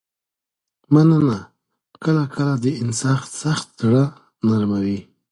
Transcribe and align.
مننه 0.93 1.37
کله 2.03 2.23
کله 2.35 2.53
د 2.63 2.65
انسان 2.83 3.19
سخت 3.41 3.67
زړه 3.81 4.03
نرموي. 4.47 4.99